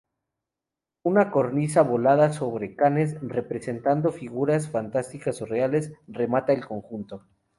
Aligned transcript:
Una 1.03 1.29
cornisa 1.29 1.83
volada 1.83 2.33
sobre 2.33 2.75
canes 2.75 3.17
representando 3.21 4.11
figuras 4.11 4.67
fantásticas 4.67 5.39
o 5.43 5.45
reales, 5.45 5.93
remata 6.07 6.53
el 6.53 6.65
conjunto. 6.65 7.23